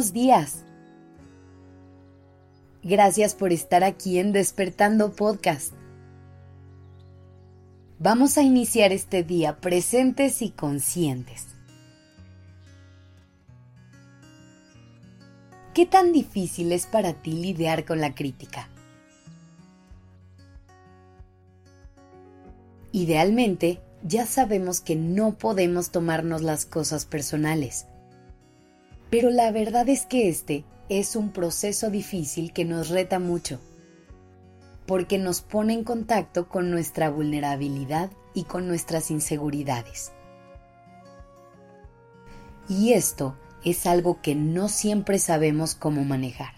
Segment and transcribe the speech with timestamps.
[0.00, 0.64] Buenos días.
[2.82, 5.74] Gracias por estar aquí en Despertando Podcast.
[7.98, 11.48] Vamos a iniciar este día presentes y conscientes.
[15.74, 18.70] ¿Qué tan difícil es para ti lidiar con la crítica?
[22.90, 27.84] Idealmente, ya sabemos que no podemos tomarnos las cosas personales.
[29.10, 33.60] Pero la verdad es que este es un proceso difícil que nos reta mucho,
[34.86, 40.12] porque nos pone en contacto con nuestra vulnerabilidad y con nuestras inseguridades.
[42.68, 46.54] Y esto es algo que no siempre sabemos cómo manejar.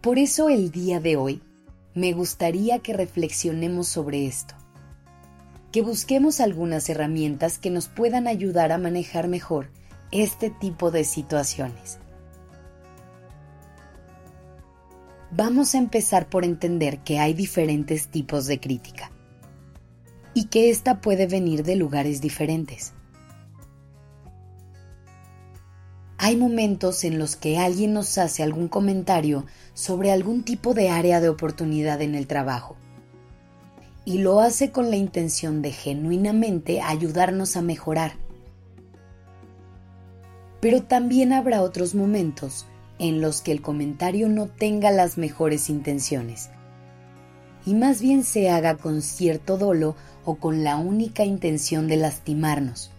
[0.00, 1.42] Por eso el día de hoy
[1.94, 4.54] me gustaría que reflexionemos sobre esto,
[5.72, 9.70] que busquemos algunas herramientas que nos puedan ayudar a manejar mejor
[10.10, 11.98] este tipo de situaciones.
[15.30, 19.10] Vamos a empezar por entender que hay diferentes tipos de crítica
[20.32, 22.94] y que ésta puede venir de lugares diferentes.
[26.16, 31.20] Hay momentos en los que alguien nos hace algún comentario sobre algún tipo de área
[31.20, 32.76] de oportunidad en el trabajo
[34.08, 38.14] y lo hace con la intención de genuinamente ayudarnos a mejorar.
[40.62, 42.64] Pero también habrá otros momentos
[42.98, 46.48] en los que el comentario no tenga las mejores intenciones
[47.66, 52.90] y más bien se haga con cierto dolo o con la única intención de lastimarnos.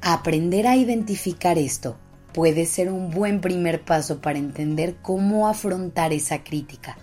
[0.00, 1.96] Aprender a identificar esto
[2.34, 6.98] puede ser un buen primer paso para entender cómo afrontar esa crítica.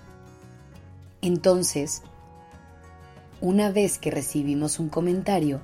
[1.21, 2.03] Entonces,
[3.39, 5.61] una vez que recibimos un comentario,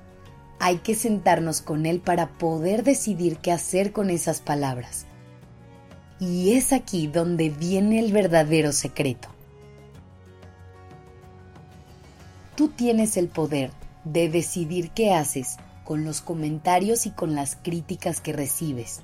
[0.59, 5.05] hay que sentarnos con él para poder decidir qué hacer con esas palabras.
[6.19, 9.27] Y es aquí donde viene el verdadero secreto.
[12.55, 13.71] Tú tienes el poder
[14.05, 19.01] de decidir qué haces con los comentarios y con las críticas que recibes.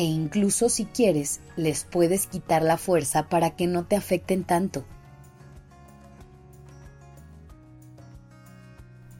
[0.00, 4.86] E incluso si quieres, les puedes quitar la fuerza para que no te afecten tanto.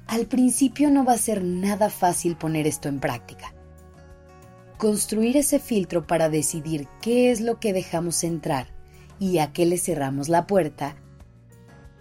[0.06, 3.52] Al principio no va a ser nada fácil poner esto en práctica.
[4.78, 8.68] Construir ese filtro para decidir qué es lo que dejamos entrar
[9.18, 10.96] y a qué le cerramos la puerta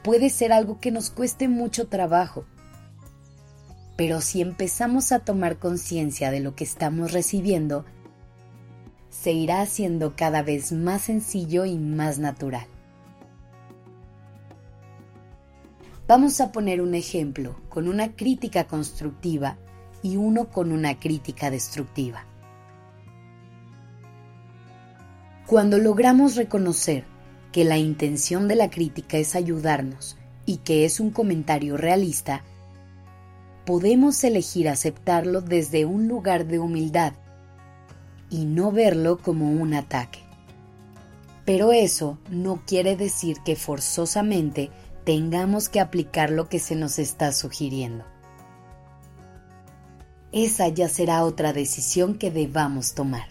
[0.05, 2.45] puede ser algo que nos cueste mucho trabajo
[3.97, 7.83] pero si empezamos a tomar conciencia de lo que estamos recibiendo,
[9.09, 12.67] se irá haciendo cada vez más sencillo y más natural.
[16.07, 19.57] Vamos a poner un ejemplo con una crítica constructiva
[20.01, 22.25] y uno con una crítica destructiva.
[25.45, 27.05] Cuando logramos reconocer
[27.51, 32.43] que la intención de la crítica es ayudarnos y que es un comentario realista,
[33.65, 37.13] podemos elegir aceptarlo desde un lugar de humildad
[38.29, 40.19] y no verlo como un ataque.
[41.45, 44.69] Pero eso no quiere decir que forzosamente
[45.03, 48.05] tengamos que aplicar lo que se nos está sugiriendo.
[50.31, 53.29] Esa ya será otra decisión que debamos tomar.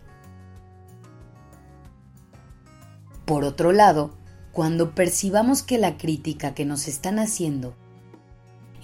[3.24, 4.16] Por otro lado,
[4.52, 7.76] cuando percibamos que la crítica que nos están haciendo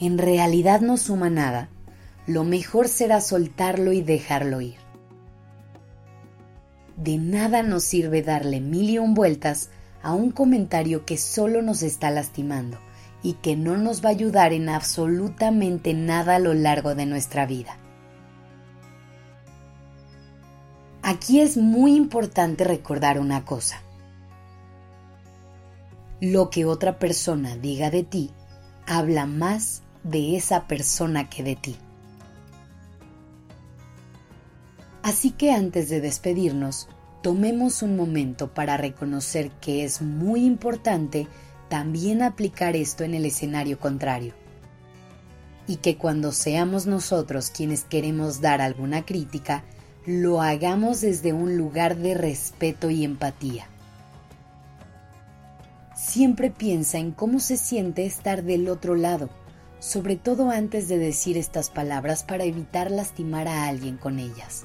[0.01, 1.71] en realidad no suma nada,
[2.27, 4.84] lo mejor será soltarlo y dejarlo ir.
[6.97, 9.71] De nada nos sirve darle mil y un vueltas
[10.03, 12.79] a un comentario que solo nos está lastimando
[13.23, 17.47] y que no nos va a ayudar en absolutamente nada a lo largo de nuestra
[17.47, 17.79] vida.
[21.03, 23.83] Aquí es muy importante recordar una cosa.
[26.21, 28.31] Lo que otra persona diga de ti
[28.87, 31.77] habla más de esa persona que de ti.
[35.05, 36.89] Así que antes de despedirnos,
[37.21, 41.29] tomemos un momento para reconocer que es muy importante
[41.69, 44.33] también aplicar esto en el escenario contrario.
[45.67, 49.63] Y que cuando seamos nosotros quienes queremos dar alguna crítica,
[50.07, 53.67] lo hagamos desde un lugar de respeto y empatía.
[55.95, 59.29] Siempre piensa en cómo se siente estar del otro lado
[59.81, 64.65] sobre todo antes de decir estas palabras para evitar lastimar a alguien con ellas.